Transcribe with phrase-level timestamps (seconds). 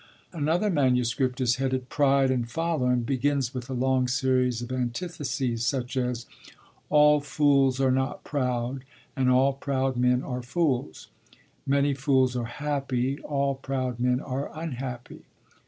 [0.33, 5.63] Another manuscript is headed 'Pride and Folly,' and begins with a long series of antitheses,
[5.63, 6.25] such as:
[6.89, 8.83] 'All fools are not proud,
[9.15, 11.09] and all proud men are fools.
[11.67, 15.21] Many fools are happy, all proud men are unhappy.'